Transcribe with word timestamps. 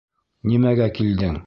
Нимәгә 0.53 0.91
килдең? 1.01 1.39